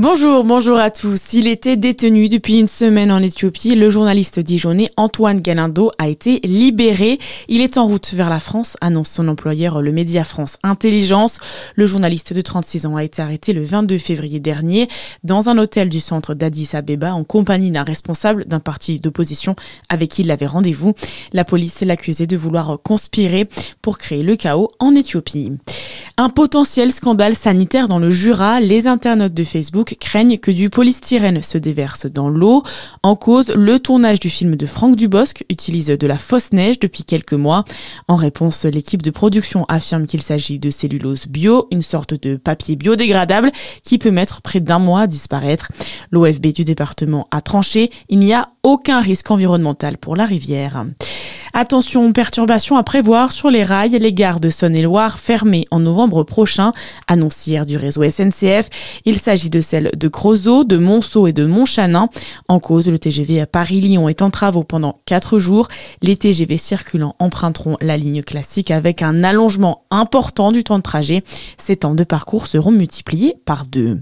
[0.00, 1.32] Bonjour, bonjour à tous.
[1.32, 3.74] Il était détenu depuis une semaine en Éthiopie.
[3.74, 7.18] Le journaliste dijonnais Antoine Galindo a été libéré.
[7.48, 11.40] Il est en route vers la France, annonce son employeur le Média France Intelligence.
[11.74, 14.86] Le journaliste de 36 ans a été arrêté le 22 février dernier
[15.24, 19.56] dans un hôtel du centre d'Addis Abeba en compagnie d'un responsable d'un parti d'opposition
[19.88, 20.94] avec qui il avait rendez-vous.
[21.32, 23.48] La police l'accusait de vouloir conspirer
[23.82, 25.54] pour créer le chaos en Éthiopie.
[26.20, 31.44] Un potentiel scandale sanitaire dans le Jura, les internautes de Facebook craignent que du polystyrène
[31.44, 32.64] se déverse dans l'eau.
[33.04, 37.04] En cause, le tournage du film de Franck Dubosc utilise de la fausse neige depuis
[37.04, 37.64] quelques mois.
[38.08, 42.74] En réponse, l'équipe de production affirme qu'il s'agit de cellulose bio, une sorte de papier
[42.74, 43.52] biodégradable
[43.84, 45.70] qui peut mettre près d'un mois à disparaître.
[46.10, 50.84] L'OFB du département a tranché, il n'y a aucun risque environnemental pour la rivière.
[51.60, 53.98] Attention, perturbations à prévoir sur les rails.
[53.98, 56.72] Les gares de Saône-et-Loire fermées en novembre prochain,
[57.08, 58.68] annoncière du réseau SNCF.
[59.04, 62.10] Il s'agit de celles de Creusot, de Monceau et de Montchanin.
[62.46, 65.66] En cause, le TGV à Paris-Lyon est en travaux pendant 4 jours.
[66.00, 71.24] Les TGV circulants emprunteront la ligne classique avec un allongement important du temps de trajet.
[71.56, 73.98] Ces temps de parcours seront multipliés par deux.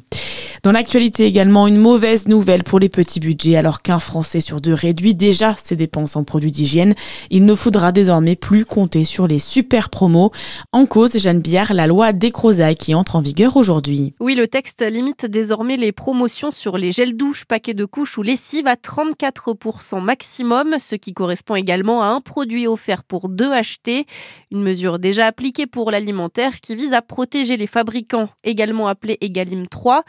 [0.67, 4.75] Dans l'actualité également, une mauvaise nouvelle pour les petits budgets alors qu'un Français sur deux
[4.75, 6.95] réduit déjà ses dépenses en produits d'hygiène.
[7.31, 10.33] Il ne faudra désormais plus compter sur les super promos.
[10.73, 14.13] En cause, Jeanne Biard, la loi Descrozailles qui entre en vigueur aujourd'hui.
[14.19, 18.23] Oui, le texte limite désormais les promotions sur les gels douches, paquets de couches ou
[18.23, 24.05] lessives à 34% maximum, ce qui correspond également à un produit offert pour deux achetés.
[24.51, 29.69] Une mesure déjà appliquée pour l'alimentaire qui vise à protéger les fabricants, également appelée Egalim
[29.69, 30.03] 3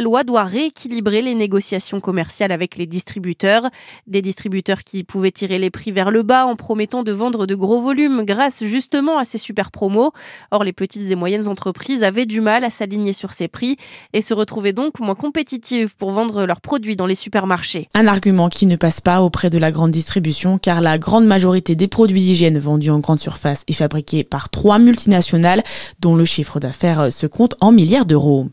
[0.00, 3.68] la loi doit rééquilibrer les négociations commerciales avec les distributeurs.
[4.06, 7.54] Des distributeurs qui pouvaient tirer les prix vers le bas en promettant de vendre de
[7.54, 10.12] gros volumes grâce justement à ces super promos.
[10.52, 13.76] Or, les petites et moyennes entreprises avaient du mal à s'aligner sur ces prix
[14.14, 17.90] et se retrouvaient donc moins compétitives pour vendre leurs produits dans les supermarchés.
[17.92, 21.74] Un argument qui ne passe pas auprès de la grande distribution car la grande majorité
[21.74, 25.62] des produits d'hygiène vendus en grande surface est fabriquée par trois multinationales
[26.00, 28.46] dont le chiffre d'affaires se compte en milliards d'euros.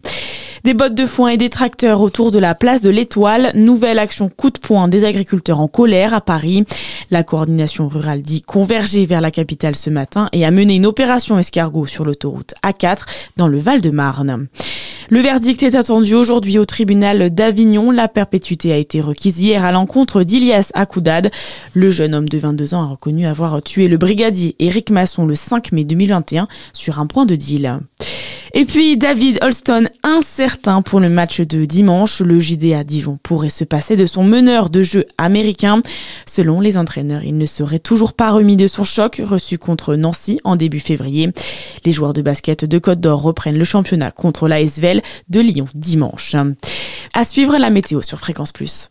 [0.68, 3.54] Des bottes de foin et des tracteurs autour de la place de l'Étoile.
[3.56, 6.66] Nouvelle action coup de poing des agriculteurs en colère à Paris.
[7.10, 11.40] La coordination rurale dit converger vers la capitale ce matin et a mené une opération
[11.40, 13.04] escargot sur l'autoroute A4
[13.38, 14.48] dans le Val-de-Marne.
[15.10, 17.90] Le verdict est attendu aujourd'hui au tribunal d'Avignon.
[17.92, 21.32] La perpétuité a été requise hier à l'encontre d'Ilias Akoudad.
[21.76, 25.36] Le jeune homme de 22 ans a reconnu avoir tué le brigadier Éric Masson le
[25.36, 27.80] 5 mai 2021 sur un point de deal.
[28.60, 32.22] Et puis David Holston, incertain pour le match de dimanche.
[32.22, 35.84] Le JDA Dijon pourrait se passer de son meneur de jeu américain.
[36.26, 40.40] Selon les entraîneurs, il ne serait toujours pas remis de son choc reçu contre Nancy
[40.44, 41.30] en début février.
[41.86, 46.36] Les joueurs de basket de Côte d'Or reprennent le championnat contre l'ASVEL de Lyon dimanche.
[47.14, 48.86] À suivre la météo sur Fréquence Plus.